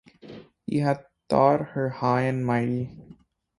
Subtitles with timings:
[0.65, 2.89] He had thought her high and mighty.